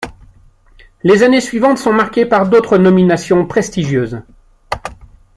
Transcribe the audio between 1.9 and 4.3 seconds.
marquées par d'autres nominations prestigieuses.